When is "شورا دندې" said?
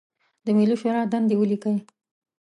0.81-1.35